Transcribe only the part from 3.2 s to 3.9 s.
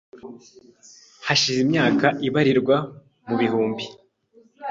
mu bihumbi